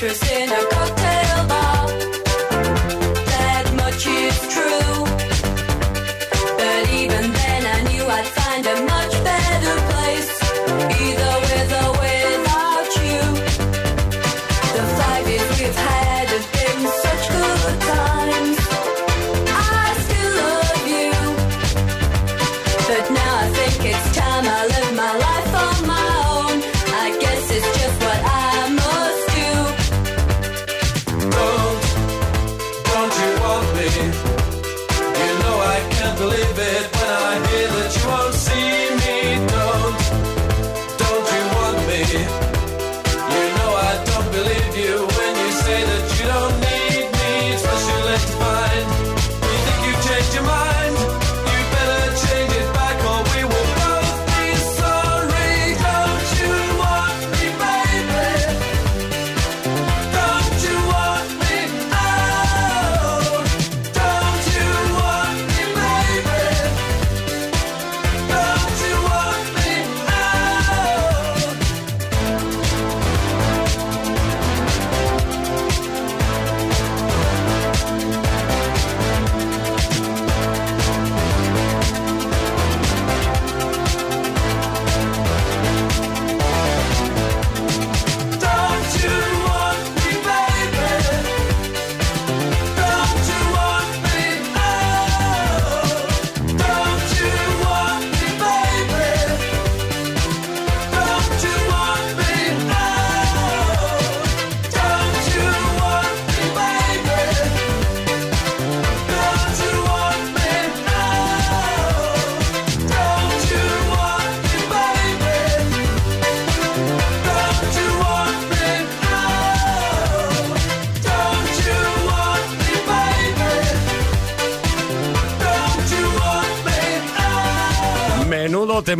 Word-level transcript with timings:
interest 0.00 0.30
in 0.30 0.48
a 0.48 0.77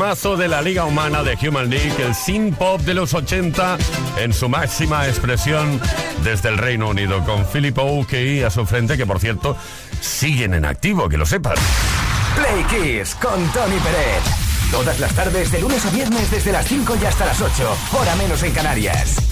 temazo 0.08 0.38
de 0.38 0.48
la 0.48 0.62
Liga 0.62 0.86
Humana 0.86 1.22
de 1.22 1.36
Human 1.46 1.68
League, 1.68 1.92
el 2.02 2.14
synth 2.14 2.56
pop 2.56 2.80
de 2.80 2.94
los 2.94 3.12
80 3.12 3.76
en 4.16 4.32
su 4.32 4.48
máxima 4.48 5.06
expresión 5.06 5.78
desde 6.24 6.48
el 6.48 6.56
Reino 6.56 6.88
Unido, 6.88 7.22
con 7.26 7.44
Philip 7.44 7.76
Oakey 7.76 8.42
a 8.42 8.48
su 8.48 8.64
frente, 8.64 8.96
que 8.96 9.04
por 9.04 9.20
cierto 9.20 9.54
siguen 10.00 10.54
en 10.54 10.64
activo, 10.64 11.10
que 11.10 11.18
lo 11.18 11.26
sepas. 11.26 11.58
Play 12.36 12.64
Kiss 12.70 13.16
con 13.16 13.44
Tony 13.52 13.76
Pérez. 13.80 14.22
Todas 14.70 14.98
las 14.98 15.12
tardes, 15.12 15.52
de 15.52 15.60
lunes 15.60 15.84
a 15.84 15.90
viernes, 15.90 16.30
desde 16.30 16.52
las 16.52 16.66
5 16.66 16.96
y 17.02 17.04
hasta 17.04 17.26
las 17.26 17.42
8, 17.42 17.76
hora 17.92 18.16
menos 18.16 18.42
en 18.42 18.52
Canarias. 18.52 19.27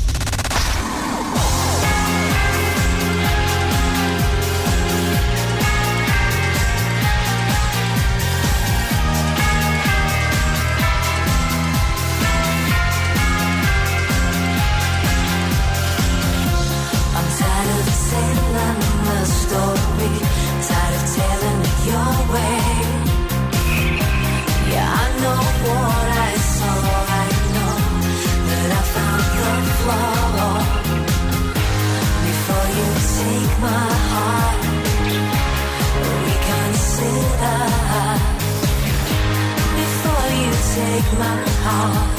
take 40.77 41.11
my 41.19 41.41
heart. 41.65 42.19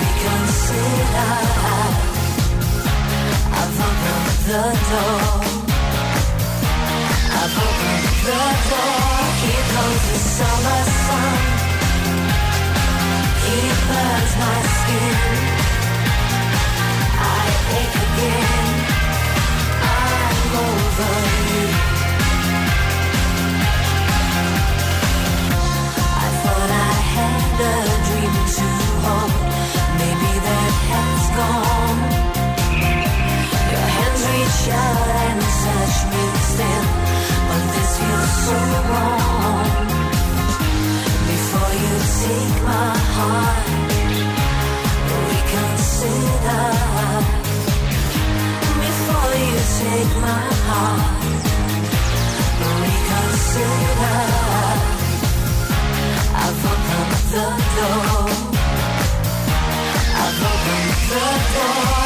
Reconsider. 0.00 1.34
I've 3.58 3.80
opened 3.86 4.36
the 4.48 4.64
door. 4.90 5.28
I've 7.40 7.56
opened 7.66 8.08
the 8.28 8.44
door. 8.70 9.04
Here 9.42 9.66
goes 9.76 10.02
the 10.10 10.18
summer 10.36 10.82
sun. 11.04 11.36
He 13.44 13.58
burns 13.88 14.32
my 14.42 14.58
skin. 14.76 15.16
I 17.36 17.44
ache 17.78 17.98
again. 18.08 18.72
I'm 19.94 20.52
over 20.64 21.14
you. 21.52 22.05
and 34.68 35.40
touch 35.40 35.96
me 36.10 36.22
still, 36.50 36.86
but 37.48 37.62
this 37.72 37.92
feels 37.98 38.32
so 38.46 38.58
wrong. 38.88 39.66
Before 41.30 41.72
you 41.82 41.94
take 42.22 42.56
my 42.64 42.92
heart, 43.14 43.66
reconsider. 45.30 46.66
Before 48.84 49.32
you 49.44 49.58
take 49.80 50.12
my 50.26 50.44
heart, 50.66 51.22
reconsider. 52.82 54.18
I've 56.42 56.64
opened 56.72 57.14
the 57.32 57.46
door. 57.76 58.28
I've 60.22 60.40
opened 60.50 60.94
the 61.10 61.26
door. 61.54 61.96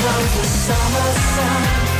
The 0.00 0.44
summer 0.44 1.12
sun. 1.34 1.99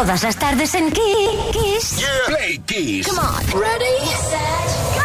Todas 0.00 0.22
las 0.22 0.36
tardes 0.36 0.74
en 0.76 0.90
Kiss. 0.90 2.06
Play 2.26 2.58
Kiss. 2.64 3.06
Come 3.06 3.20
on. 3.20 3.60
Ready, 3.60 3.98
set, 4.30 4.96
go. 4.96 5.02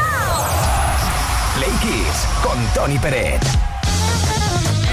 Play 1.57 1.69
Kiss 1.81 2.27
con 2.41 2.65
Tony 2.73 2.97
Pérez. 2.97 3.41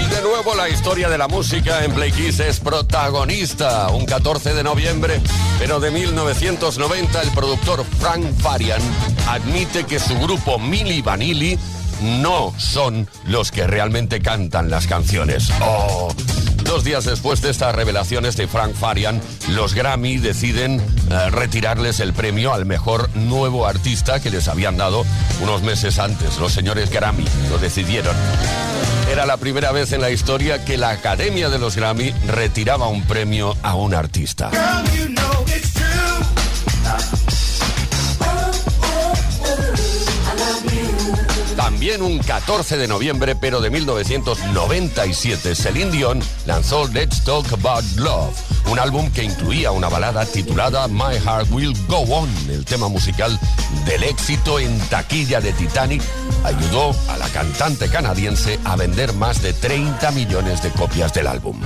Y 0.01 0.13
de 0.13 0.21
nuevo 0.21 0.55
la 0.55 0.67
historia 0.67 1.07
de 1.07 1.17
la 1.17 1.29
música 1.29 1.85
en 1.85 1.93
Play 1.93 2.11
Kiss 2.11 2.41
es 2.41 2.59
protagonista. 2.59 3.87
Un 3.91 4.05
14 4.05 4.53
de 4.53 4.63
noviembre, 4.65 5.21
pero 5.57 5.79
de 5.79 5.89
1990, 5.89 7.21
el 7.21 7.29
productor 7.29 7.85
Frank 8.01 8.25
Farian 8.41 8.81
admite 9.29 9.85
que 9.85 9.99
su 9.99 10.19
grupo 10.19 10.59
Milli 10.59 11.01
Vanilli 11.01 11.57
no 12.01 12.53
son 12.57 13.07
los 13.27 13.53
que 13.53 13.67
realmente 13.67 14.21
cantan 14.21 14.69
las 14.69 14.85
canciones. 14.85 15.49
Oh. 15.61 16.13
Dos 16.73 16.83
días 16.83 17.05
después 17.05 17.39
de 17.43 17.51
estas 17.51 17.75
revelaciones 17.75 18.35
de 18.35 18.47
Frank 18.47 18.73
Farian, 18.73 19.21
los 19.49 19.75
Grammy 19.75 20.17
deciden 20.17 20.81
eh, 20.81 21.29
retirarles 21.29 21.99
el 21.99 22.13
premio 22.13 22.51
al 22.51 22.65
mejor 22.65 23.15
nuevo 23.15 23.67
artista 23.67 24.19
que 24.19 24.31
les 24.31 24.47
habían 24.47 24.75
dado 24.75 25.05
unos 25.39 25.61
meses 25.61 25.99
antes. 25.99 26.39
Los 26.39 26.51
señores 26.51 26.89
Grammy 26.89 27.25
lo 27.51 27.59
decidieron. 27.59 28.15
Era 29.07 29.27
la 29.27 29.37
primera 29.37 29.71
vez 29.71 29.91
en 29.91 30.01
la 30.01 30.09
historia 30.09 30.65
que 30.65 30.79
la 30.79 30.89
Academia 30.89 31.49
de 31.49 31.59
los 31.59 31.75
Grammy 31.75 32.09
retiraba 32.25 32.87
un 32.87 33.03
premio 33.03 33.55
a 33.61 33.75
un 33.75 33.93
artista. 33.93 34.49
También 41.83 42.01
un 42.01 42.19
14 42.19 42.77
de 42.77 42.87
noviembre, 42.87 43.35
pero 43.35 43.59
de 43.59 43.69
1997, 43.69 45.53
Celine 45.53 45.91
Dion 45.91 46.21
lanzó 46.45 46.87
Let's 46.87 47.25
Talk 47.25 47.51
About 47.51 47.83
Love, 47.97 48.33
un 48.71 48.79
álbum 48.79 49.11
que 49.11 49.21
incluía 49.21 49.71
una 49.71 49.89
balada 49.89 50.25
titulada 50.25 50.87
My 50.87 51.17
Heart 51.21 51.51
Will 51.51 51.75
Go 51.87 51.97
On. 52.03 52.29
El 52.49 52.63
tema 52.63 52.87
musical 52.87 53.37
del 53.85 54.01
éxito 54.03 54.61
en 54.61 54.79
taquilla 54.87 55.41
de 55.41 55.51
Titanic 55.51 56.01
ayudó 56.45 56.95
a 57.09 57.17
la 57.17 57.27
cantante 57.27 57.89
canadiense 57.89 58.61
a 58.63 58.77
vender 58.77 59.11
más 59.11 59.41
de 59.41 59.51
30 59.51 60.09
millones 60.11 60.63
de 60.63 60.71
copias 60.71 61.13
del 61.13 61.27
álbum. 61.27 61.59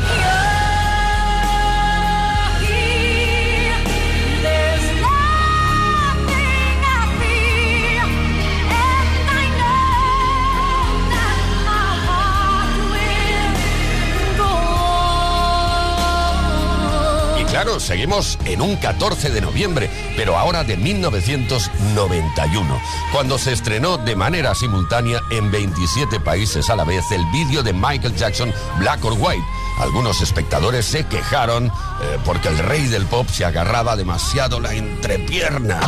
Seguimos 17.80 18.38
en 18.46 18.62
un 18.62 18.76
14 18.76 19.30
de 19.30 19.42
noviembre, 19.42 19.90
pero 20.16 20.38
ahora 20.38 20.64
de 20.64 20.78
1991, 20.78 22.82
cuando 23.12 23.38
se 23.38 23.54
estrenó 23.54 23.98
de 23.98 24.16
manera 24.16 24.56
simultánea 24.56 25.22
en 25.32 25.52
27 25.52 26.20
países 26.20 26.70
a 26.70 26.76
la 26.76 26.84
vez 26.84 27.12
el 27.12 27.26
vídeo 27.28 27.64
de 27.64 27.74
Michael 27.74 28.16
Jackson 28.16 28.54
Black 28.80 29.04
or 29.04 29.14
White. 29.18 29.44
Algunos 29.80 30.22
espectadores 30.22 30.86
se 30.86 31.06
quejaron 31.06 31.68
eh, 31.68 32.18
porque 32.26 32.50
el 32.50 32.58
rey 32.58 32.88
del 32.88 33.06
pop 33.06 33.28
se 33.30 33.46
agarraba 33.46 33.96
demasiado 33.96 34.60
la 34.60 34.74
entrepierna. 34.74 35.80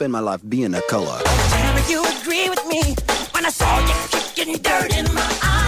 Spend 0.00 0.12
my 0.14 0.20
life 0.20 0.40
being 0.48 0.72
a 0.72 0.80
color. 0.88 1.20
You 1.86 2.02
agree 2.22 2.48
with 2.48 2.66
me 2.66 2.80
when 3.32 3.44
I 3.44 3.50
saw 3.50 3.80
you 3.80 3.94
kicking 4.34 4.56
dirt 4.62 4.96
in 4.96 5.04
my. 5.14 5.59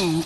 en 0.00 0.22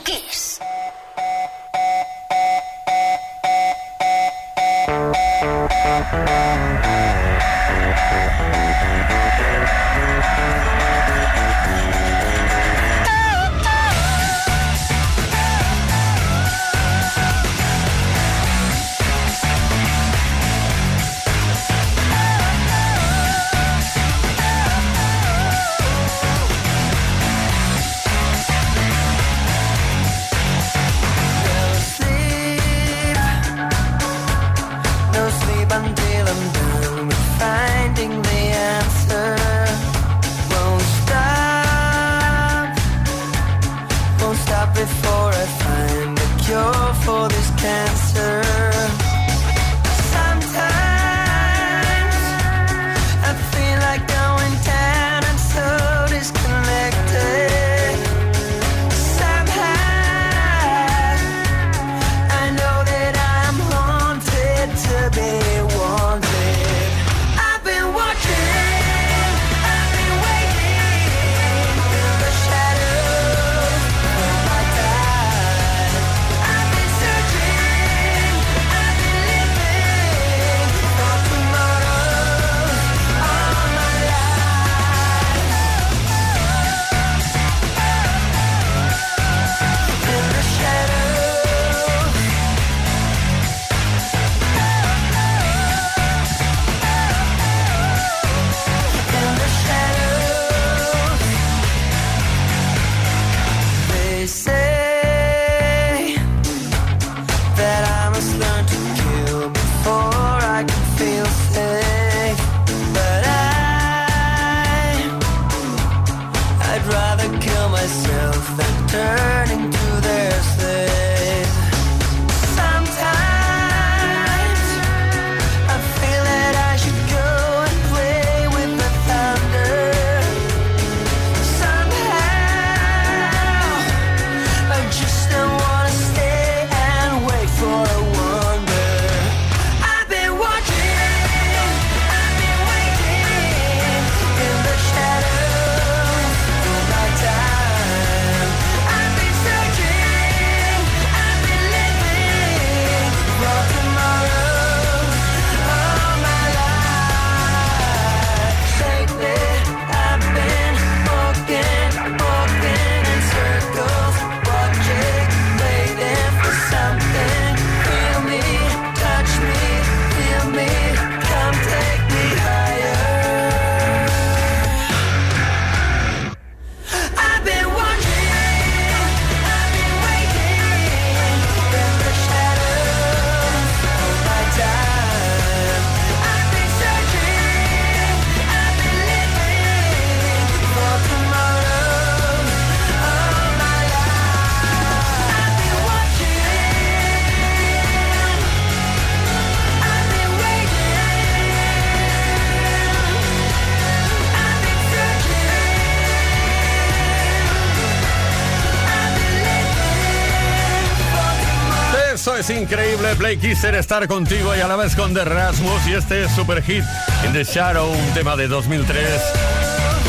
es 212.44 212.50
increíble 212.50 213.14
Blake 213.14 213.38
Kisser 213.38 213.74
estar 213.74 214.06
contigo 214.06 214.54
y 214.54 214.60
a 214.60 214.68
la 214.68 214.76
vez 214.76 214.94
con 214.94 215.14
The 215.14 215.24
Rasmus 215.24 215.86
y 215.86 215.94
este 215.94 216.24
es 216.24 216.32
super 216.32 216.62
hit 216.62 216.84
In 217.24 217.32
The 217.32 217.44
Shadow, 217.44 217.90
un 217.90 218.14
tema 218.14 218.36
de 218.36 218.48
2003. 218.48 219.22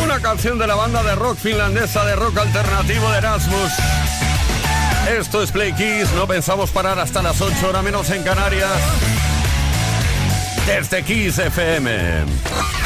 Una 0.04 0.20
canción 0.20 0.58
de 0.58 0.68
la 0.68 0.76
banda 0.76 1.02
de 1.04 1.16
rock 1.16 1.38
finlandesa 1.38 2.04
de 2.04 2.16
rock 2.16 2.38
alternativo 2.38 3.10
de 3.12 3.18
Erasmus. 3.20 3.72
Esto 5.18 5.44
es 5.44 5.52
Play 5.52 5.74
Kiss, 5.74 6.12
no 6.14 6.28
pensamos 6.28 6.72
parar 6.72 7.00
hasta 7.00 7.22
las 7.22 7.40
8 7.40 7.70
horas 7.70 7.84
menos 7.84 8.10
en 8.10 8.24
Canarias. 8.24 8.72
Desde 10.66 11.04
Kiss 11.04 11.38
FM. 11.38 12.26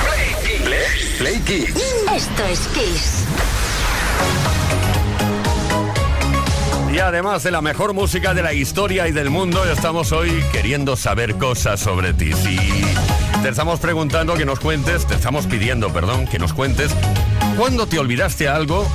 Play, 0.04 0.60
Play, 0.64 1.16
Play 1.18 1.40
Kiss. 1.40 1.76
Esto 2.14 2.46
es 2.46 2.60
Kiss 2.68 3.24
ya 7.00 7.08
además 7.08 7.42
de 7.44 7.52
la 7.52 7.62
mejor 7.62 7.94
música 7.94 8.34
de 8.34 8.42
la 8.42 8.52
historia 8.52 9.08
y 9.08 9.14
del 9.14 9.30
mundo, 9.30 9.64
estamos 9.64 10.12
hoy 10.12 10.44
queriendo 10.52 10.98
saber 10.98 11.38
cosas 11.38 11.80
sobre 11.80 12.12
ti. 12.12 12.34
Si 12.34 12.58
te 13.42 13.48
estamos 13.48 13.80
preguntando 13.80 14.34
que 14.34 14.46
nos 14.46 14.60
cuentes, 14.60 15.08
te 15.08 15.16
estamos 15.16 15.48
pidiendo, 15.48 15.94
perdón, 15.94 16.28
que 16.28 16.40
nos 16.40 16.54
cuentes 16.54 16.92
cuándo 17.56 17.88
te 17.88 18.00
olvidaste 18.00 18.50
algo 18.50 18.86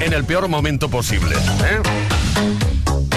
en 0.00 0.14
el 0.14 0.24
peor 0.24 0.48
momento 0.48 0.88
posible. 0.88 1.36
¿eh? 1.36 1.82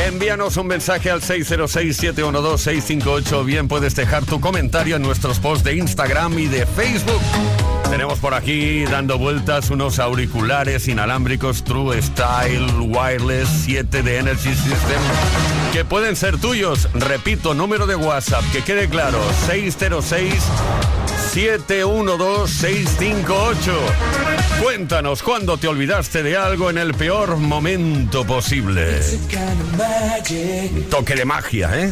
Envíanos 0.05 0.57
un 0.57 0.67
mensaje 0.67 1.11
al 1.11 1.21
606-712-658. 1.21 3.45
Bien, 3.45 3.69
puedes 3.69 3.95
dejar 3.95 4.25
tu 4.25 4.41
comentario 4.41 4.97
en 4.97 5.01
nuestros 5.01 5.39
posts 5.39 5.63
de 5.63 5.77
Instagram 5.77 6.37
y 6.39 6.47
de 6.47 6.65
Facebook. 6.65 7.21
Tenemos 7.89 8.19
por 8.19 8.33
aquí 8.33 8.85
dando 8.85 9.17
vueltas 9.17 9.69
unos 9.69 9.99
auriculares 9.99 10.87
inalámbricos 10.87 11.63
True 11.63 12.01
Style 12.01 12.71
Wireless 12.81 13.49
7 13.65 14.03
de 14.03 14.17
Energy 14.17 14.53
System 14.53 14.99
que 15.73 15.83
pueden 15.85 16.15
ser 16.15 16.39
tuyos. 16.39 16.89
Repito, 16.93 17.53
número 17.53 17.85
de 17.85 17.95
WhatsApp, 17.95 18.43
que 18.51 18.63
quede 18.63 18.89
claro, 18.89 19.19
606 19.47 20.33
712-658. 21.33 23.55
Cuéntanos 24.63 25.21
cuándo 25.21 25.57
te 25.57 25.67
olvidaste 25.67 26.23
de 26.23 26.35
algo 26.35 26.71
en 26.71 26.79
el 26.79 26.95
peor 26.95 27.37
momento 27.37 28.25
posible. 28.25 28.99
Toque 30.89 31.15
de 31.15 31.25
magia, 31.25 31.69
¿eh? 31.79 31.91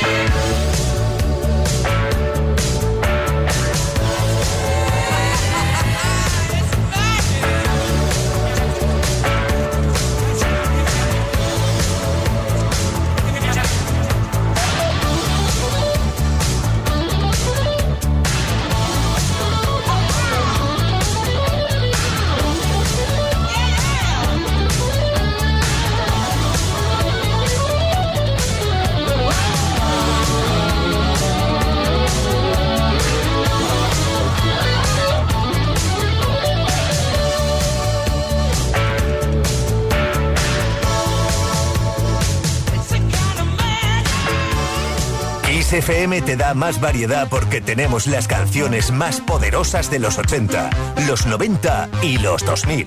FM 45.81 46.21
te 46.21 46.37
da 46.37 46.53
más 46.53 46.79
variedad 46.79 47.27
porque 47.27 47.59
tenemos 47.59 48.05
las 48.05 48.27
canciones 48.27 48.91
más 48.91 49.19
poderosas 49.19 49.89
de 49.89 49.97
los 49.97 50.19
80, 50.19 50.69
los 51.07 51.25
90 51.25 51.89
y 52.03 52.19
los 52.19 52.45
2000. 52.45 52.85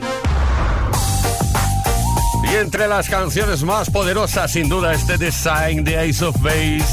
Y 2.45 2.55
entre 2.55 2.87
las 2.87 3.09
canciones 3.09 3.65
más 3.65 3.91
poderosas, 3.91 4.53
sin 4.53 4.69
duda, 4.69 4.93
este 4.93 5.19
Design 5.19 5.83
de 5.83 6.09
Ace 6.09 6.25
of 6.25 6.41
Base, 6.41 6.87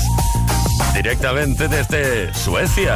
directamente 0.95 1.67
desde 1.67 2.33
Suecia. 2.33 2.95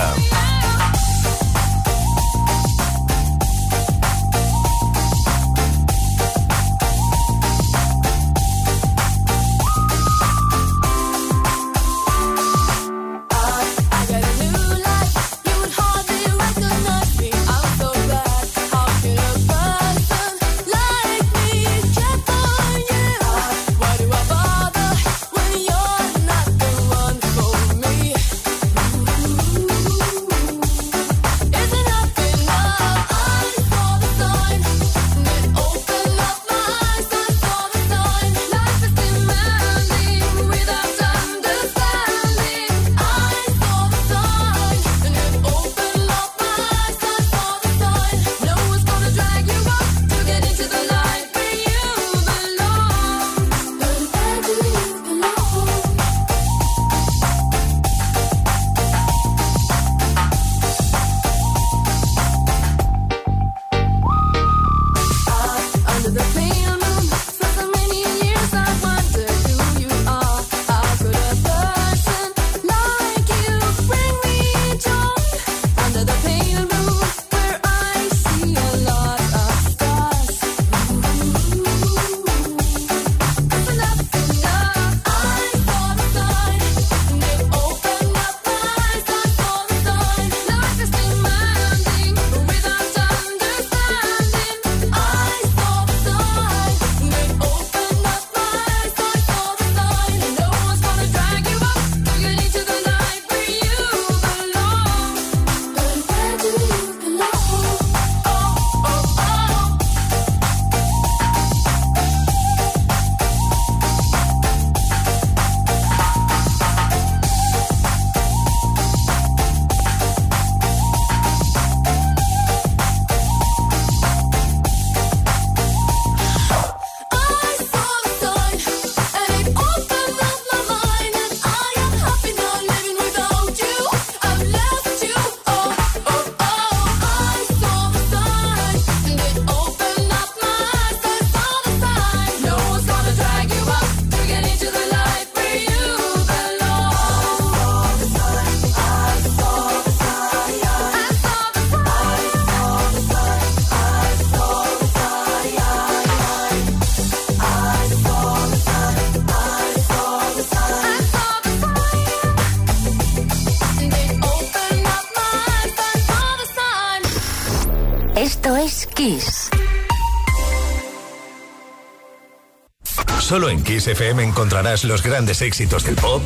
Solo 173.35 173.49
en 173.49 173.61
Kiss 173.61 173.85
FM 173.85 174.23
encontrarás 174.23 174.85
los 174.85 175.03
grandes 175.03 175.41
éxitos 175.41 175.83
del 175.83 175.95
pop, 175.95 176.23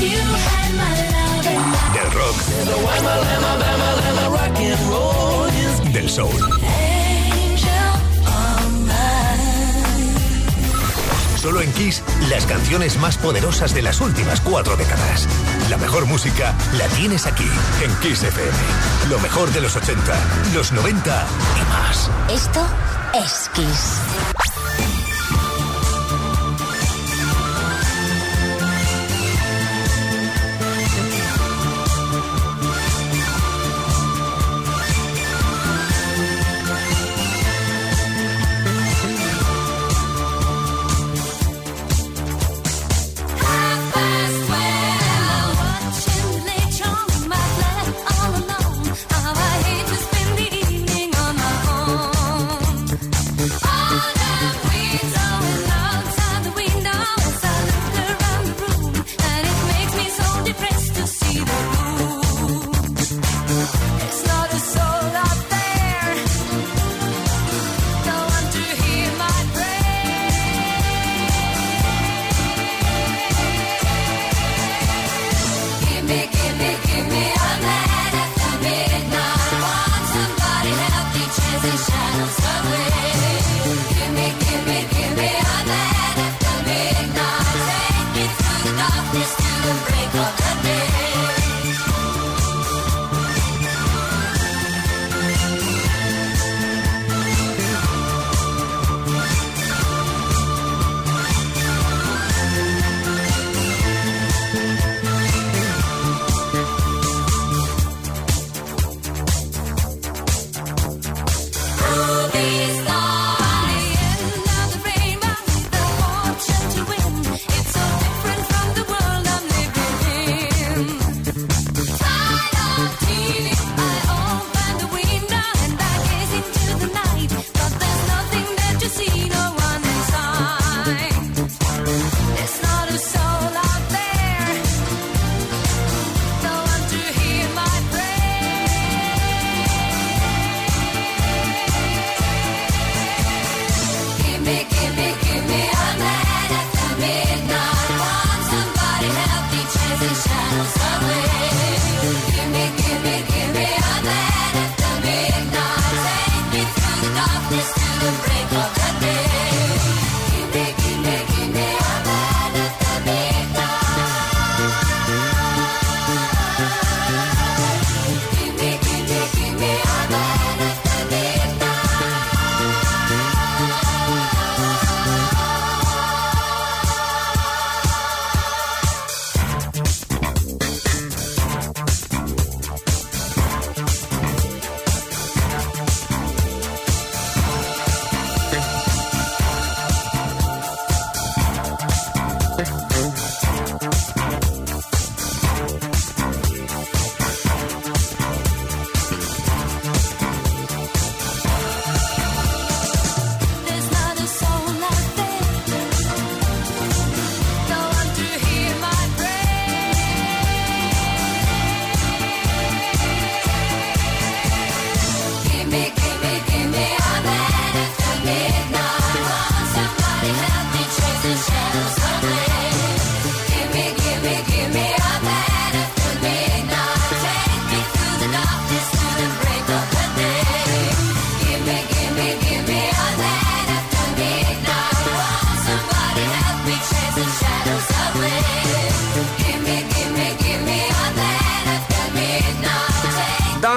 del 0.00 0.22
rock, 2.12 2.34
del 5.92 6.08
soul. 6.08 6.32
Solo 11.36 11.60
en 11.60 11.70
Kiss, 11.74 12.02
las 12.30 12.46
canciones 12.46 12.96
más 13.00 13.18
poderosas 13.18 13.74
de 13.74 13.82
las 13.82 14.00
últimas 14.00 14.40
cuatro 14.40 14.78
décadas. 14.78 15.28
La 15.68 15.76
mejor 15.76 16.06
música 16.06 16.54
la 16.78 16.86
tienes 16.88 17.26
aquí, 17.26 17.50
en 17.84 17.94
Kiss 17.96 18.22
FM. 18.22 18.56
Lo 19.10 19.18
mejor 19.18 19.52
de 19.52 19.60
los 19.60 19.76
80, 19.76 20.00
los 20.54 20.72
90 20.72 21.26
y 21.60 21.64
más. 21.68 22.10
Esto 22.30 22.66
es 23.12 23.50
Kiss. 23.52 24.05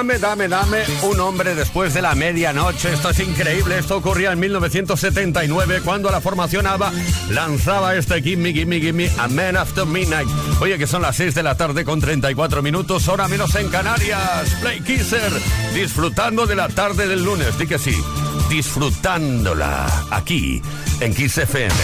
Dame, 0.00 0.18
dame, 0.18 0.48
dame 0.48 0.82
un 1.02 1.20
hombre 1.20 1.54
después 1.54 1.92
de 1.92 2.00
la 2.00 2.14
medianoche. 2.14 2.90
Esto 2.90 3.10
es 3.10 3.20
increíble. 3.20 3.76
Esto 3.76 3.98
ocurría 3.98 4.32
en 4.32 4.40
1979 4.40 5.82
cuando 5.84 6.10
la 6.10 6.22
formación 6.22 6.66
ABBA 6.66 6.90
lanzaba 7.28 7.94
este 7.94 8.22
Gimme, 8.22 8.54
Gimme, 8.54 8.80
Gimme 8.80 9.10
a 9.18 9.28
Man 9.28 9.58
After 9.58 9.84
Midnight. 9.84 10.26
Oye, 10.62 10.78
que 10.78 10.86
son 10.86 11.02
las 11.02 11.16
6 11.16 11.34
de 11.34 11.42
la 11.42 11.54
tarde 11.54 11.84
con 11.84 12.00
34 12.00 12.62
minutos, 12.62 13.08
hora 13.08 13.28
menos 13.28 13.54
en 13.56 13.68
Canarias. 13.68 14.48
Play 14.62 14.80
Kisser, 14.80 15.30
disfrutando 15.74 16.46
de 16.46 16.56
la 16.56 16.70
tarde 16.70 17.06
del 17.06 17.22
lunes. 17.22 17.58
Di 17.58 17.66
sí, 17.78 18.02
disfrutándola 18.48 19.86
aquí 20.10 20.62
en 21.00 21.14
Kiss 21.14 21.36
FM. 21.36 21.74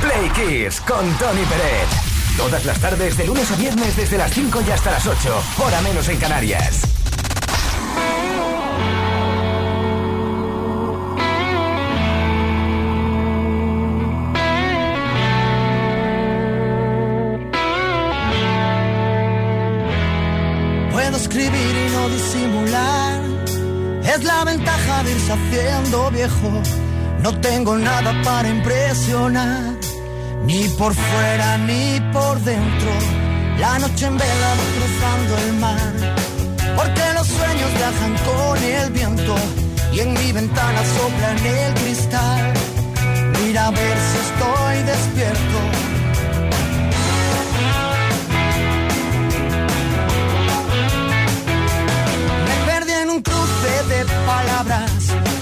Play 0.00 0.30
Kiss 0.30 0.80
con 0.80 1.06
Tony 1.18 1.44
Pérez. 1.44 1.88
Todas 2.38 2.64
las 2.64 2.80
tardes, 2.80 3.18
de 3.18 3.26
lunes 3.26 3.50
a 3.50 3.56
viernes, 3.56 3.94
desde 3.94 4.16
las 4.16 4.32
5 4.32 4.62
y 4.66 4.70
hasta 4.70 4.92
las 4.92 5.06
8, 5.06 5.42
hora 5.58 5.82
menos 5.82 6.08
en 6.08 6.16
Canarias. 6.16 7.01
Disimular. 22.32 23.20
Es 24.04 24.24
la 24.24 24.44
ventaja 24.44 25.02
de 25.04 25.12
irse 25.12 25.32
haciendo 25.32 26.10
viejo. 26.10 26.50
No 27.22 27.38
tengo 27.40 27.76
nada 27.76 28.12
para 28.22 28.48
impresionar. 28.48 29.74
Ni 30.44 30.68
por 30.78 30.94
fuera 30.94 31.58
ni 31.58 32.00
por 32.12 32.40
dentro. 32.40 32.90
La 33.58 33.78
noche 33.78 34.06
en 34.06 34.18
vela 34.18 34.50
cruzando 34.74 35.38
el 35.46 35.52
mar. 35.54 36.16
Porque 36.76 37.02
los 37.14 37.26
sueños 37.26 37.70
viajan 37.76 38.14
con 38.26 38.58
el 38.62 38.90
viento. 38.90 39.34
Y 39.92 40.00
en 40.00 40.12
mi 40.14 40.32
ventana 40.32 40.82
sopla 40.96 41.30
en 41.32 41.46
el 41.46 41.74
cristal. 41.74 42.52
Mira 43.40 43.66
a 43.66 43.70
ver 43.70 43.96
si 44.08 44.18
estoy 44.26 44.82
despierto. 44.84 45.91
Palabras. 54.32 55.41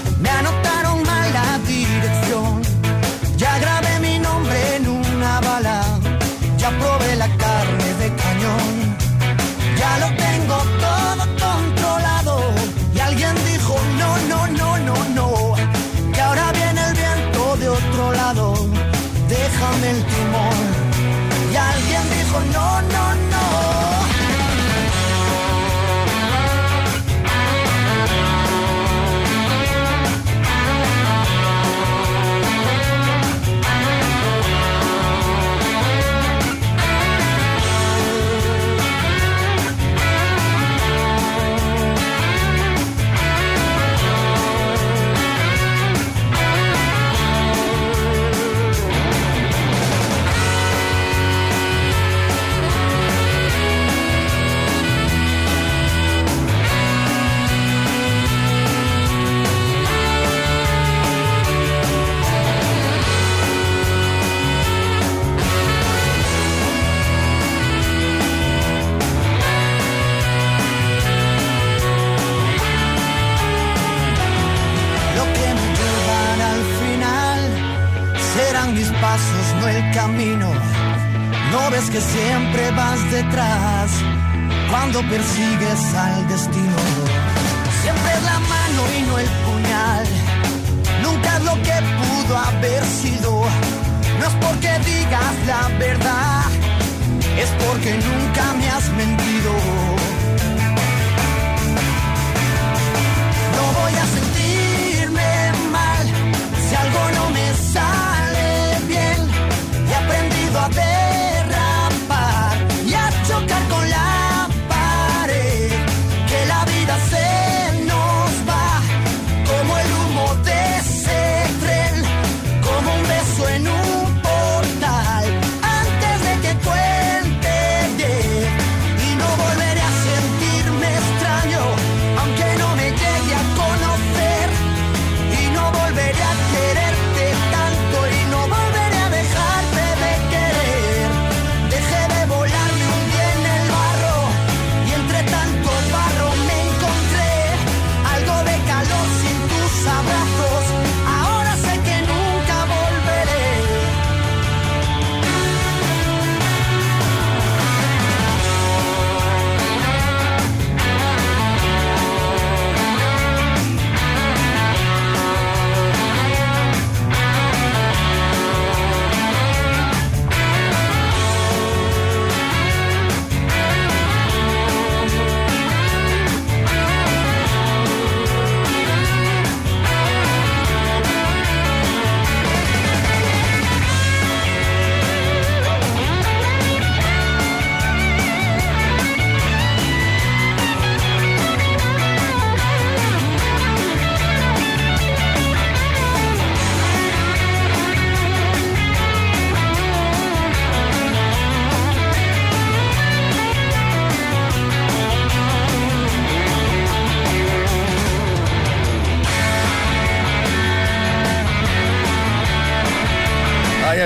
Al 85.89 86.27
destino. 86.27 86.70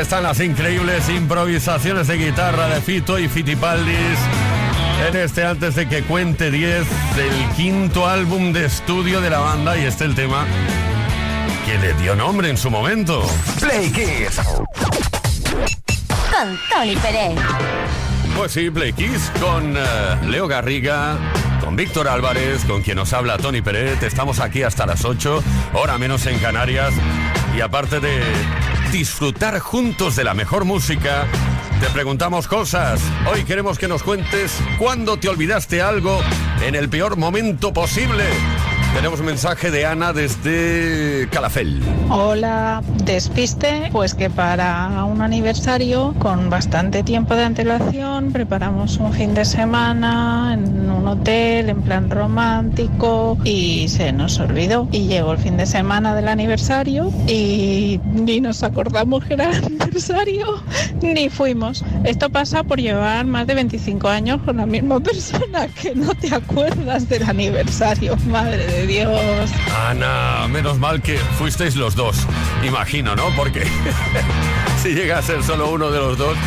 Están 0.05 0.21
las 0.21 0.39
increíbles 0.39 1.09
improvisaciones 1.09 2.05
de 2.05 2.17
guitarra 2.17 2.67
de 2.67 2.79
Fito 2.79 3.17
y 3.17 3.27
Fitipaldis 3.27 4.19
en 5.07 5.15
este 5.15 5.43
antes 5.43 5.73
de 5.73 5.89
que 5.89 6.03
cuente 6.03 6.51
10 6.51 6.85
del 7.15 7.49
quinto 7.55 8.05
álbum 8.05 8.53
de 8.53 8.65
estudio 8.65 9.19
de 9.19 9.31
la 9.31 9.39
banda 9.39 9.75
y 9.75 9.85
este 9.85 10.03
el 10.03 10.13
tema 10.13 10.45
que 11.65 11.79
le 11.79 11.95
dio 11.95 12.15
nombre 12.15 12.51
en 12.51 12.57
su 12.57 12.69
momento. 12.69 13.27
Play 13.59 13.91
Kiss. 13.91 14.39
Con 16.31 16.59
Tony 16.69 16.95
Pérez. 16.97 17.39
Pues 18.37 18.51
sí, 18.51 18.69
Play 18.69 18.93
Kiss 18.93 19.31
con 19.41 19.75
eh, 19.75 19.81
Leo 20.27 20.47
Garriga, 20.47 21.17
con 21.61 21.75
Víctor 21.75 22.09
Álvarez, 22.09 22.63
con 22.65 22.83
quien 22.83 22.97
nos 22.97 23.11
habla 23.11 23.39
Tony 23.39 23.63
Pérez. 23.63 24.03
Estamos 24.03 24.39
aquí 24.39 24.61
hasta 24.61 24.85
las 24.85 25.03
8, 25.03 25.43
hora 25.73 25.97
menos 25.97 26.27
en 26.27 26.37
Canarias. 26.37 26.93
Y 27.57 27.61
aparte 27.61 27.99
de 27.99 28.21
disfrutar 28.97 29.59
juntos 29.59 30.15
de 30.15 30.23
la 30.23 30.33
mejor 30.33 30.63
música, 30.63 31.27
te 31.81 31.87
preguntamos 31.87 32.47
cosas. 32.47 33.01
Hoy 33.29 33.43
queremos 33.43 33.77
que 33.77 33.89
nos 33.89 34.03
cuentes 34.03 34.57
cuándo 34.79 35.17
te 35.17 35.27
olvidaste 35.27 35.81
algo 35.81 36.21
en 36.65 36.75
el 36.75 36.87
peor 36.87 37.17
momento 37.17 37.73
posible. 37.73 38.23
Tenemos 38.95 39.19
un 39.19 39.25
mensaje 39.25 39.71
de 39.71 39.85
Ana 39.85 40.13
desde 40.13 41.27
Calafel. 41.29 41.81
Hola, 42.09 42.81
despiste, 43.03 43.89
pues 43.91 44.15
que 44.15 44.29
para 44.29 45.03
un 45.03 45.21
aniversario 45.21 46.15
con 46.17 46.49
bastante 46.49 47.03
tiempo 47.03 47.35
de 47.35 47.43
antelación 47.43 48.31
preparamos 48.31 48.95
un 48.97 49.11
fin 49.11 49.33
de 49.33 49.43
semana 49.43 50.53
en 50.53 50.89
un 50.89 51.05
hotel 51.09 51.69
en 51.69 51.81
plan 51.81 52.09
romántico 52.09 53.37
y 53.43 53.89
se 53.89 54.13
nos 54.13 54.39
olvidó 54.39 54.87
y 54.93 55.07
llegó 55.07 55.33
el 55.33 55.39
fin 55.39 55.57
de 55.57 55.65
semana 55.65 56.15
del 56.15 56.29
aniversario 56.29 57.11
y 57.27 57.99
ni 58.05 58.39
nos 58.39 58.63
acordamos 58.63 59.25
que 59.25 59.33
era 59.33 59.49
aniversario 59.49 60.63
ni 61.01 61.29
fuimos. 61.29 61.83
Esto 62.05 62.29
pasa 62.29 62.63
por 62.63 62.79
llevar 62.79 63.25
más 63.25 63.45
de 63.45 63.55
25 63.55 64.07
años 64.07 64.41
con 64.43 64.55
la 64.55 64.65
misma 64.65 65.01
persona 65.01 65.67
que 65.67 65.93
no 65.93 66.15
te 66.15 66.33
acuerdas 66.33 67.09
del 67.09 67.23
aniversario, 67.23 68.15
madre 68.27 68.65
de 68.65 68.84
Dios. 68.85 69.51
Ana, 69.87 70.47
menos 70.49 70.77
mal 70.79 71.01
que 71.01 71.17
fuisteis 71.17 71.75
los 71.75 71.95
dos, 71.95 72.25
imagino, 72.63 73.15
¿no? 73.15 73.23
Porque 73.35 73.63
si 74.83 74.89
llega 74.93 75.17
a 75.19 75.21
ser 75.21 75.43
solo 75.43 75.69
uno 75.71 75.91
de 75.91 75.99
los 75.99 76.17
dos, 76.17 76.37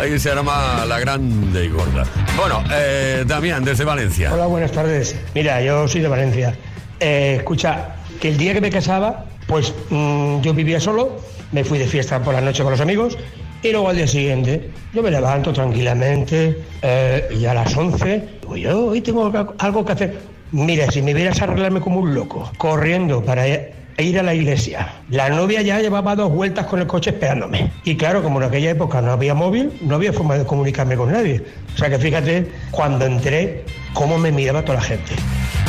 ahí 0.00 0.18
se 0.18 0.30
arma 0.30 0.84
la 0.86 0.98
grande 1.00 1.64
y 1.64 1.68
gorda. 1.68 2.04
Bueno, 2.36 2.62
eh, 2.72 3.24
Damián, 3.26 3.64
desde 3.64 3.84
Valencia. 3.84 4.32
Hola, 4.32 4.46
buenas 4.46 4.72
tardes. 4.72 5.16
Mira, 5.34 5.60
yo 5.62 5.86
soy 5.88 6.00
de 6.02 6.08
Valencia. 6.08 6.54
Eh, 7.00 7.36
escucha, 7.38 7.96
que 8.20 8.28
el 8.28 8.36
día 8.38 8.54
que 8.54 8.60
me 8.60 8.70
casaba, 8.70 9.26
pues 9.46 9.72
mm, 9.90 10.40
yo 10.40 10.54
vivía 10.54 10.80
solo, 10.80 11.16
me 11.52 11.64
fui 11.64 11.78
de 11.78 11.86
fiesta 11.86 12.20
por 12.22 12.34
la 12.34 12.40
noche 12.40 12.62
con 12.62 12.72
los 12.72 12.80
amigos 12.80 13.16
y 13.62 13.72
luego 13.72 13.88
al 13.88 13.96
día 13.96 14.06
siguiente 14.06 14.70
yo 14.94 15.02
me 15.02 15.10
levanto 15.10 15.52
tranquilamente 15.52 16.62
eh, 16.82 17.28
y 17.36 17.44
a 17.46 17.54
las 17.54 17.76
11 17.76 18.28
digo 18.42 18.56
yo 18.56 18.86
hoy 18.86 19.00
tengo 19.00 19.26
algo- 19.26 19.54
algo 19.58 19.84
que 19.84 19.92
hacer. 19.92 20.37
Mira, 20.52 20.90
si 20.90 21.02
me 21.02 21.12
vieras 21.14 21.42
arreglarme 21.42 21.80
como 21.80 22.00
un 22.00 22.14
loco, 22.14 22.50
corriendo 22.56 23.22
para 23.22 23.46
e- 23.46 23.74
ir 23.98 24.18
a 24.18 24.22
la 24.22 24.32
iglesia. 24.32 24.94
La 25.10 25.28
novia 25.28 25.60
ya 25.60 25.80
llevaba 25.80 26.14
dos 26.16 26.30
vueltas 26.32 26.66
con 26.66 26.80
el 26.80 26.86
coche 26.86 27.10
esperándome. 27.10 27.70
Y 27.84 27.96
claro, 27.96 28.22
como 28.22 28.40
en 28.40 28.48
aquella 28.48 28.70
época 28.70 29.02
no 29.02 29.12
había 29.12 29.34
móvil, 29.34 29.72
no 29.82 29.96
había 29.96 30.12
forma 30.12 30.36
de 30.38 30.44
comunicarme 30.46 30.96
con 30.96 31.12
nadie. 31.12 31.44
O 31.74 31.78
sea 31.78 31.90
que 31.90 31.98
fíjate, 31.98 32.50
cuando 32.70 33.04
entré, 33.04 33.64
cómo 33.92 34.16
me 34.18 34.30
miraba 34.32 34.62
toda 34.62 34.78
la 34.78 34.84
gente. 34.84 35.14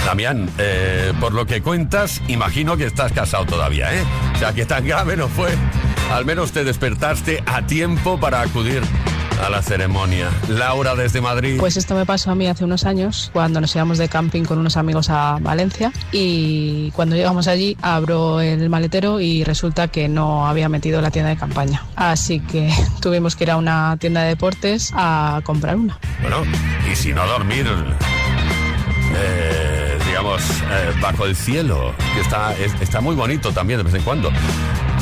Damián, 0.06 0.50
eh, 0.60 1.12
por 1.20 1.34
lo 1.34 1.46
que 1.46 1.62
cuentas, 1.62 2.22
imagino 2.28 2.78
que 2.78 2.86
estás 2.86 3.12
casado 3.12 3.46
todavía, 3.46 3.94
¿eh? 3.94 4.02
O 4.34 4.38
sea, 4.38 4.54
que 4.54 4.66
tan 4.66 4.86
grave 4.86 5.18
no 5.18 5.28
fue. 5.28 5.50
Al 6.12 6.24
menos 6.24 6.52
te 6.52 6.64
despertaste 6.64 7.44
a 7.46 7.66
tiempo 7.68 8.20
para 8.20 8.42
acudir 8.42 8.82
a 9.46 9.50
la 9.50 9.62
ceremonia. 9.62 10.30
Laura 10.48 10.96
desde 10.96 11.22
Madrid. 11.22 11.58
Pues 11.60 11.78
esto 11.78 11.96
me 11.96 12.06
pasó 12.06 12.32
a 12.32 12.36
mí 12.36 12.48
hace 12.48 12.64
unos 12.66 12.86
años 12.86 13.30
cuando 13.34 13.62
nos 13.62 13.76
íbamos 13.76 13.98
de 13.98 14.10
camping 14.10 14.44
con 14.44 14.58
unos 14.60 14.78
amigos 14.78 15.10
a 15.10 15.38
Valencia 15.42 15.92
y 16.12 16.92
cuando 16.92 17.16
llegamos 17.16 17.48
allí 17.48 17.78
abro 17.82 18.42
el 18.42 18.70
maletero 18.70 19.20
y 19.20 19.44
resulta 19.44 19.88
que 19.88 20.08
no 20.10 20.48
había 20.48 20.70
metido 20.70 21.02
la 21.02 21.12
tienda 21.12 21.30
de 21.30 21.38
campaña. 21.38 21.84
Así 21.96 22.40
que 22.40 22.72
tuvimos 23.02 23.36
que 23.36 23.46
ir 23.46 23.52
a 23.52 23.58
una 23.58 23.98
tienda 23.98 24.22
de 24.24 24.30
deportes 24.30 24.92
a 24.96 25.42
comprar 25.44 25.76
una. 25.76 25.98
Bueno, 26.22 26.38
y 26.92 26.96
si 26.96 27.14
no 27.14 27.26
dormir, 27.28 27.66
eh, 29.16 29.98
digamos, 30.06 30.42
eh, 30.50 30.92
bajo 31.02 31.26
el 31.26 31.36
cielo, 31.36 31.94
que 32.14 32.22
está, 32.22 32.54
es- 32.58 32.74
está 32.82 33.02
muy 33.02 33.16
bonito 33.16 33.52
también 33.52 33.78
de 33.80 33.84
vez 33.84 33.94
en 33.96 34.02
cuando. 34.04 34.32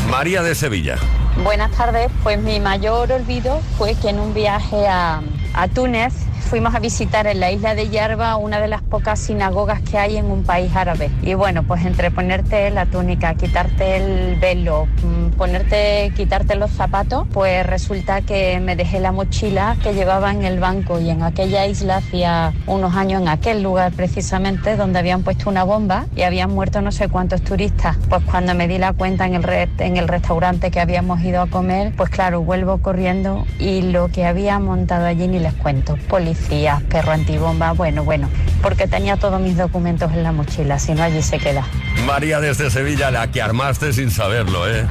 María 0.09 0.41
de 0.41 0.55
Sevilla. 0.55 0.97
Buenas 1.43 1.71
tardes, 1.71 2.09
pues 2.23 2.41
mi 2.41 2.59
mayor 2.59 3.11
olvido 3.11 3.61
fue 3.77 3.93
que 3.95 4.09
en 4.09 4.19
un 4.19 4.33
viaje 4.33 4.87
a, 4.87 5.21
a 5.53 5.67
Túnez 5.67 6.13
fuimos 6.41 6.73
a 6.75 6.79
visitar 6.79 7.27
en 7.27 7.39
la 7.39 7.51
isla 7.51 7.75
de 7.75 7.89
Yerba 7.89 8.35
una 8.37 8.59
de 8.59 8.67
las 8.67 8.81
pocas 8.81 9.19
sinagogas 9.19 9.81
que 9.81 9.97
hay 9.97 10.17
en 10.17 10.25
un 10.31 10.43
país 10.43 10.75
árabe. 10.75 11.09
Y 11.21 11.33
bueno, 11.33 11.63
pues 11.63 11.85
entre 11.85 12.11
ponerte 12.11 12.69
la 12.71 12.85
túnica, 12.85 13.33
quitarte 13.35 13.97
el 13.97 14.35
velo, 14.39 14.87
mm, 15.03 15.31
ponerte, 15.37 16.11
quitarte 16.15 16.55
los 16.55 16.71
zapatos, 16.71 17.27
pues 17.33 17.65
resulta 17.65 18.21
que 18.21 18.59
me 18.59 18.75
dejé 18.75 18.99
la 18.99 19.11
mochila 19.11 19.75
que 19.83 19.93
llevaba 19.93 20.31
en 20.31 20.43
el 20.45 20.59
banco 20.59 20.99
y 20.99 21.09
en 21.09 21.23
aquella 21.23 21.65
isla 21.65 21.97
hacía 21.97 22.53
unos 22.65 22.95
años, 22.95 23.21
en 23.21 23.27
aquel 23.27 23.61
lugar 23.61 23.91
precisamente, 23.93 24.75
donde 24.77 24.99
habían 24.99 25.23
puesto 25.23 25.49
una 25.49 25.63
bomba 25.63 26.05
y 26.15 26.21
habían 26.21 26.53
muerto 26.53 26.81
no 26.81 26.91
sé 26.91 27.09
cuántos 27.09 27.41
turistas. 27.41 27.97
Pues 28.09 28.23
cuando 28.23 28.53
me 28.55 28.67
di 28.67 28.77
la 28.77 28.93
cuenta 28.93 29.25
en 29.25 29.35
el, 29.35 29.43
re- 29.43 29.69
en 29.79 29.97
el 29.97 30.07
restaurante 30.07 30.71
que 30.71 30.79
habíamos 30.79 31.21
ido 31.21 31.41
a 31.41 31.47
comer, 31.47 31.93
pues 31.95 32.09
claro, 32.09 32.41
vuelvo 32.41 32.77
corriendo 32.79 33.45
y 33.59 33.81
lo 33.81 34.07
que 34.09 34.25
había 34.25 34.59
montado 34.59 35.05
allí 35.05 35.27
ni 35.27 35.39
les 35.39 35.53
cuento. 35.53 35.97
Policías, 36.27 36.83
perro 36.83 37.13
antibomba, 37.13 37.71
bueno, 37.71 38.03
bueno, 38.03 38.29
porque 38.61 38.85
tenía 38.85 39.15
todos 39.15 39.39
mis 39.39 39.55
documentos 39.55 40.11
en 40.11 40.23
la 40.23 40.33
mochila, 40.33 40.77
si 40.77 40.93
no 40.93 41.03
allí 41.03 41.21
se 41.21 41.37
queda. 41.37 41.65
María 42.05 42.41
desde 42.41 42.69
Sevilla, 42.69 43.11
la 43.11 43.31
que 43.31 43.41
armaste 43.41 43.93
sin 43.93 44.11
saberlo, 44.11 44.69
¿eh? 44.69 44.85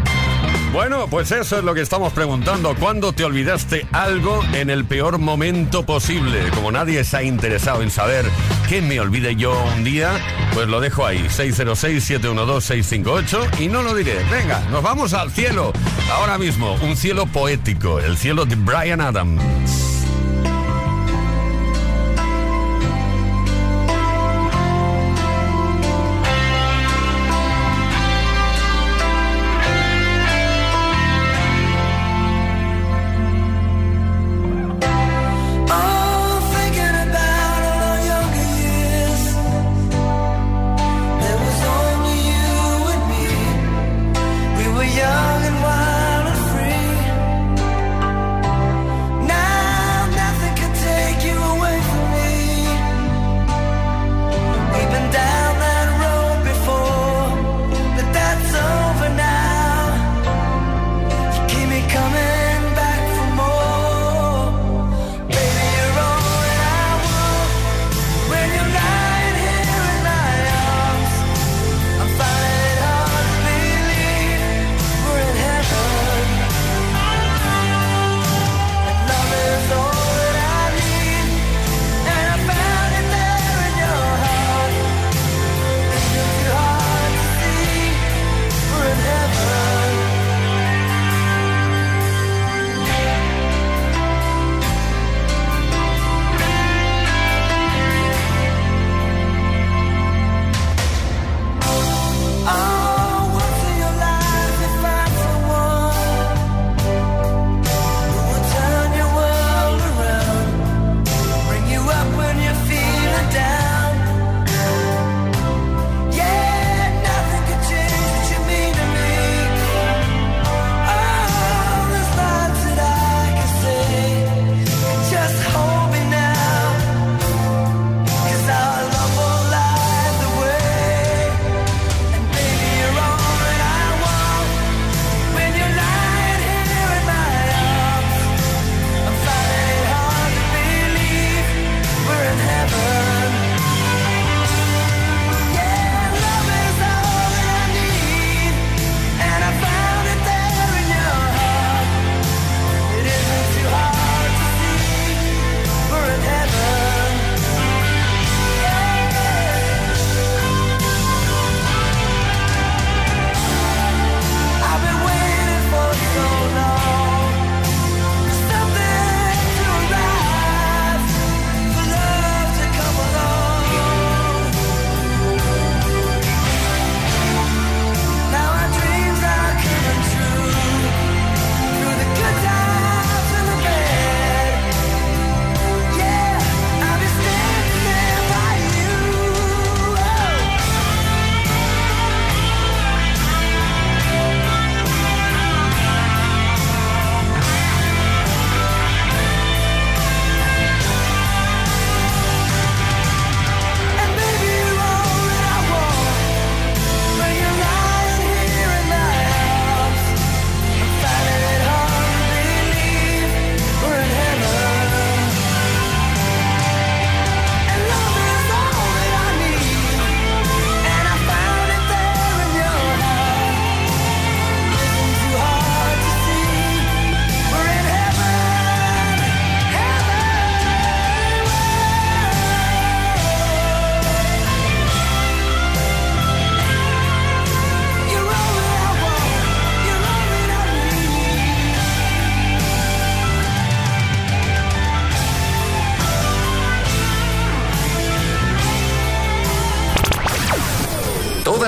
Bueno, 0.72 1.09
pues 1.11 1.30
eso 1.32 1.59
es 1.59 1.64
lo 1.64 1.74
que 1.74 1.82
estamos 1.82 2.14
preguntando. 2.14 2.74
¿Cuándo 2.74 3.12
te 3.12 3.22
olvidaste 3.22 3.87
algo 3.93 4.43
en 4.55 4.70
el 4.70 4.87
peor 4.87 5.18
momento 5.18 5.84
posible? 5.84 6.49
Como 6.55 6.72
nadie 6.72 7.05
se 7.05 7.18
ha 7.18 7.22
interesado 7.22 7.82
en 7.82 7.91
saber 7.91 8.24
qué 8.66 8.80
me 8.80 8.99
olvide 8.99 9.37
yo 9.37 9.62
un 9.76 9.84
día, 9.84 10.12
pues 10.55 10.68
lo 10.68 10.80
dejo 10.80 11.05
ahí. 11.05 11.18
606-712-658 11.28 13.61
y 13.61 13.68
no 13.68 13.82
lo 13.82 13.95
diré. 13.95 14.24
Venga, 14.30 14.61
nos 14.70 14.82
vamos 14.82 15.12
al 15.12 15.30
cielo. 15.30 15.74
Ahora 16.11 16.39
mismo, 16.39 16.78
un 16.82 16.97
cielo 16.97 17.26
poético, 17.26 18.01
el 18.01 18.16
cielo 18.16 18.47
de 18.47 18.57
Brian 18.57 19.03
Adams. 19.03 19.86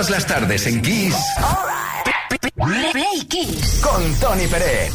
Todas 0.08 0.22
las 0.22 0.38
tardes 0.38 0.66
en 0.66 0.80
Kiss. 0.80 1.14
Play 2.54 3.26
Kiss. 3.28 3.80
Con 3.82 4.14
Tony 4.14 4.46
Pérez. 4.46 4.94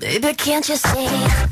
Baby, 0.00 0.34
can't 0.34 0.68
you 0.68 0.74
see 0.74 1.51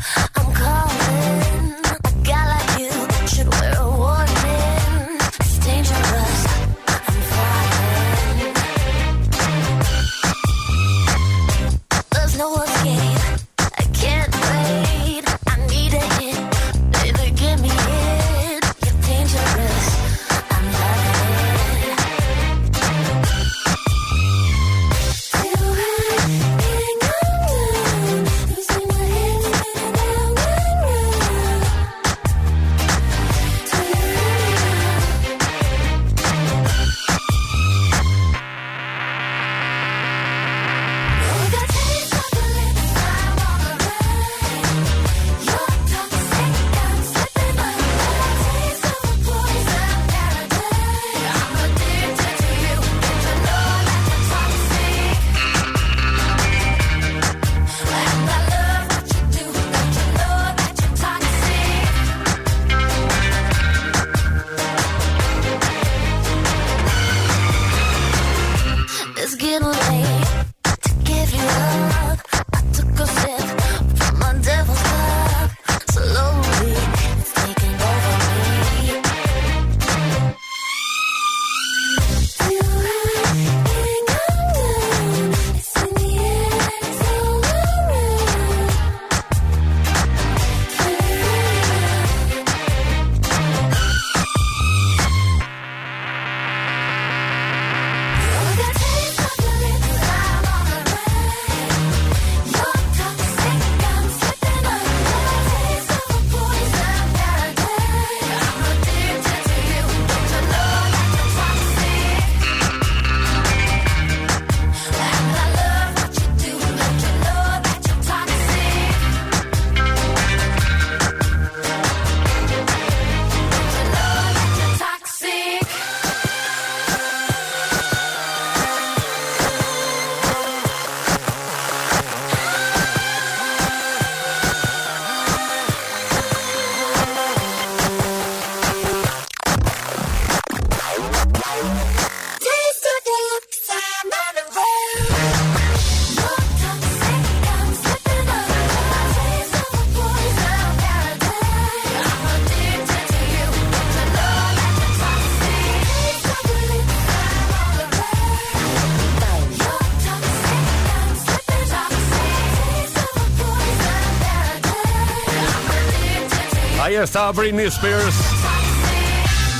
está 167.10 167.32
Britney 167.32 167.66
Spears 167.66 168.14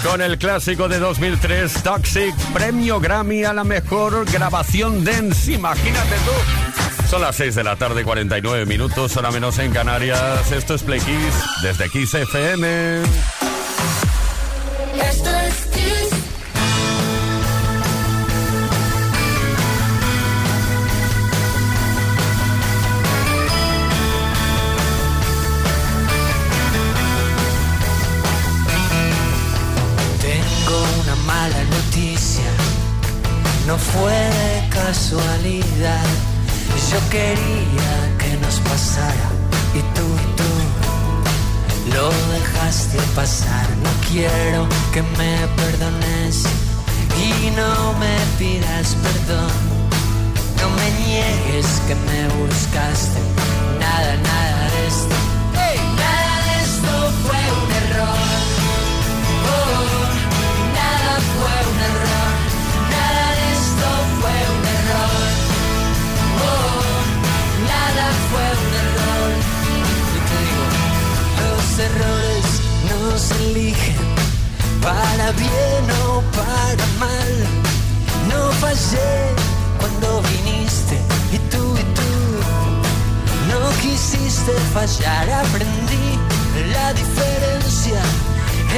con 0.05 0.20
el 0.20 0.38
clásico 0.38 0.86
de 0.86 1.01
2003, 1.01 1.82
Toxic, 1.82 2.32
premio 2.53 3.01
Grammy 3.01 3.42
a 3.42 3.53
la 3.53 3.64
mejor 3.64 4.24
grabación 4.30 5.03
dance. 5.05 5.51
Imagínate 5.51 6.14
tú. 6.24 7.07
Son 7.09 7.20
las 7.20 7.34
6 7.34 7.57
de 7.57 7.64
la 7.64 7.74
tarde, 7.74 8.05
49 8.05 8.66
minutos, 8.66 9.16
hora 9.16 9.32
menos 9.32 9.59
en 9.59 9.72
Canarias. 9.72 10.53
Esto 10.53 10.74
es 10.74 10.84
Play 10.84 11.01
Kiss 11.01 11.34
desde 11.61 11.88
Kiss 11.88 12.14
FM. 12.14 13.03
Quería 37.11 38.16
que 38.18 38.36
nos 38.36 38.61
pasara 38.61 39.30
y 39.74 39.80
tú 39.96 40.06
y 40.22 40.26
tú 40.38 41.96
lo 41.96 42.08
dejaste 42.32 42.98
pasar. 43.14 43.68
No 43.82 43.90
quiero 44.08 44.68
que 44.92 45.02
me 45.02 45.34
perdones 45.56 46.44
y 47.18 47.50
no 47.50 47.92
me 47.98 48.16
pidas 48.38 48.96
perdón. 49.02 49.50
No 50.61 50.70
me 50.78 50.90
niegues 51.04 51.66
que 51.86 51.94
me 51.94 52.20
buscaste. 52.40 53.18
Nada, 53.80 54.16
nada 54.16 54.70
de 54.70 54.86
esto. 54.86 55.29
Errores 71.80 72.46
no 72.90 73.18
se 73.18 73.34
eligen 73.36 73.96
para 74.82 75.32
bien 75.32 75.84
o 76.06 76.22
para 76.38 76.86
mal. 76.98 77.32
No 78.28 78.50
fallé 78.62 79.12
cuando 79.78 80.22
viniste 80.22 80.96
y 81.32 81.38
tú 81.52 81.62
y 81.76 81.84
tú 81.98 82.12
no 83.50 83.60
quisiste 83.80 84.52
fallar. 84.74 85.30
Aprendí 85.30 86.08
la 86.72 86.92
diferencia 86.92 88.00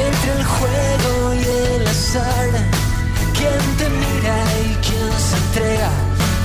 entre 0.06 0.30
el 0.38 0.44
juego 0.44 1.34
y 1.34 1.44
el 1.74 1.86
azar. 1.86 2.50
Quién 3.36 3.62
te 3.78 3.88
mira 3.88 4.36
y 4.64 4.74
quién 4.86 5.12
se 5.26 5.36
entrega. 5.44 5.90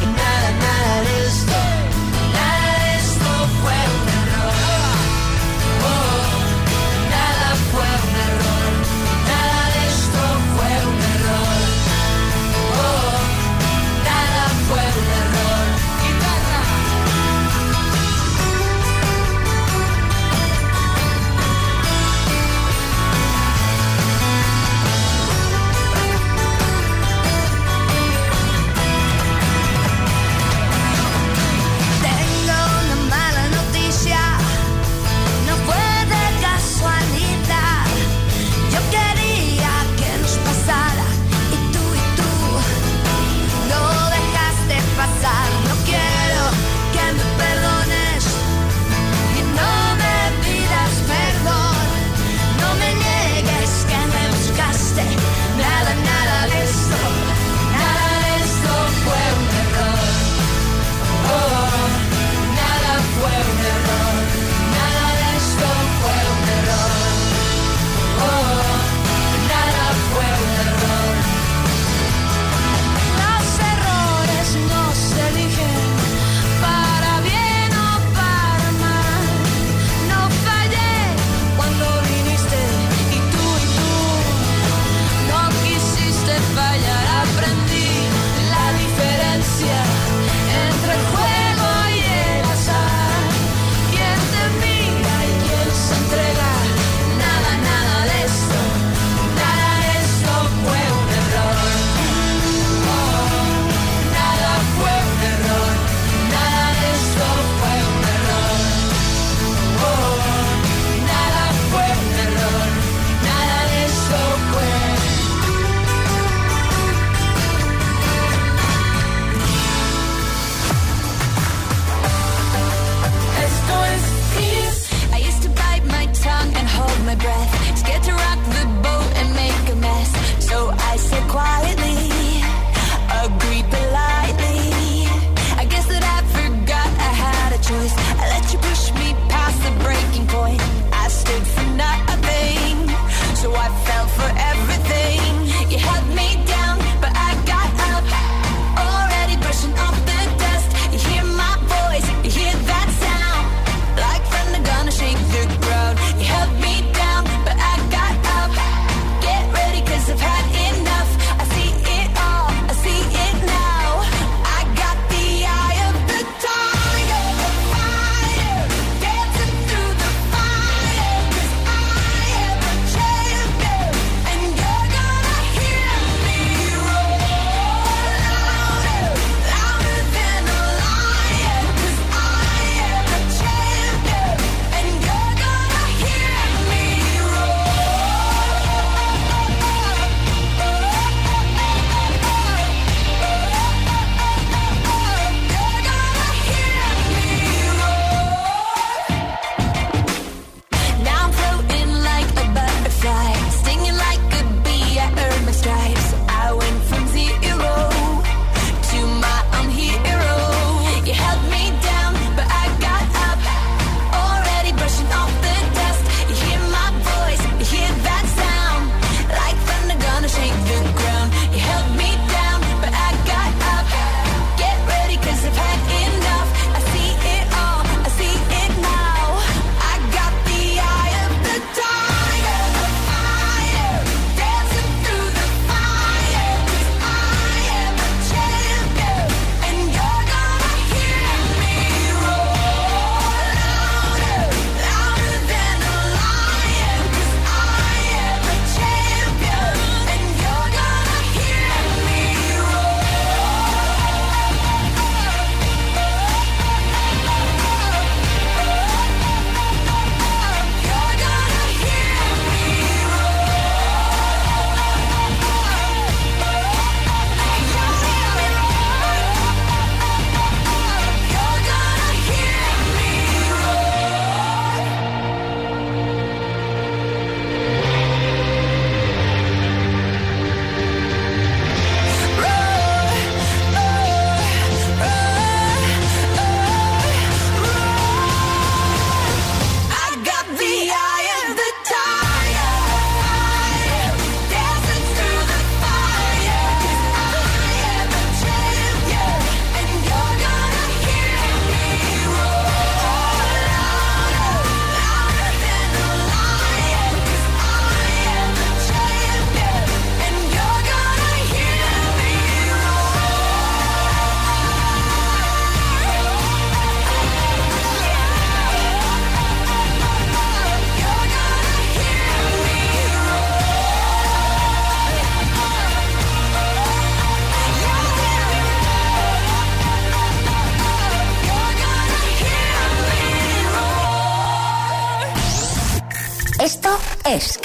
Y 0.03 0.05
nada, 0.21 0.49
nada 0.65 1.01
de 1.01 1.27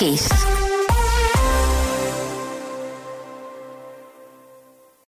Kiss. 0.03 0.32